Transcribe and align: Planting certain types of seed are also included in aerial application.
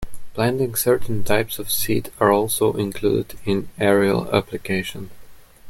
Planting 0.33 0.73
certain 0.75 1.23
types 1.23 1.59
of 1.59 1.71
seed 1.71 2.11
are 2.19 2.31
also 2.31 2.73
included 2.73 3.37
in 3.45 3.69
aerial 3.77 4.35
application. 4.35 5.11